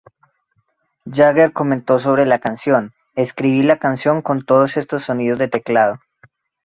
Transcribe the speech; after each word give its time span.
Jagger 1.13 1.53
comentó 1.53 1.99
sobre 1.99 2.25
la 2.25 2.39
canción: 2.39 2.91
"Escribí 3.15 3.61
la 3.61 3.77
canción 3.77 4.23
con 4.23 4.43
todos 4.43 4.75
estos 4.77 5.03
sonidos 5.03 5.37
de 5.37 5.47
teclado. 5.47 5.99